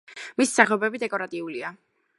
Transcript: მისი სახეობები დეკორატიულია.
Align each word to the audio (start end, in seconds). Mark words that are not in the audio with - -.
მისი 0.41 0.53
სახეობები 0.61 1.03
დეკორატიულია. 1.05 1.75